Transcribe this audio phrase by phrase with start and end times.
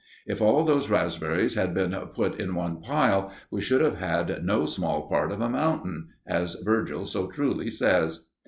[0.25, 4.65] If all those raspberries had been put in one pile, we should have had "no
[4.65, 8.25] small part of a mountain," as Virgil so truly says.